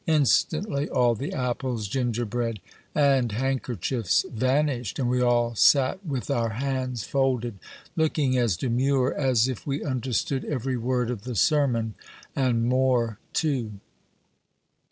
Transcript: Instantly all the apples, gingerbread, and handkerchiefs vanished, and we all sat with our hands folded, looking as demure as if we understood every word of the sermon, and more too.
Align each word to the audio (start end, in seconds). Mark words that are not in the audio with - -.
Instantly 0.07 0.89
all 0.89 1.13
the 1.13 1.31
apples, 1.31 1.87
gingerbread, 1.87 2.59
and 2.95 3.31
handkerchiefs 3.33 4.25
vanished, 4.33 4.97
and 4.97 5.07
we 5.07 5.21
all 5.21 5.53
sat 5.53 6.03
with 6.03 6.31
our 6.31 6.49
hands 6.49 7.03
folded, 7.03 7.59
looking 7.95 8.35
as 8.35 8.57
demure 8.57 9.13
as 9.13 9.47
if 9.47 9.67
we 9.67 9.85
understood 9.85 10.43
every 10.45 10.75
word 10.75 11.11
of 11.11 11.21
the 11.21 11.35
sermon, 11.35 11.93
and 12.35 12.65
more 12.65 13.19
too. 13.31 13.73